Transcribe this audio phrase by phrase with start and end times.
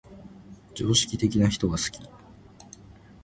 [0.73, 2.01] 常識的な人が好き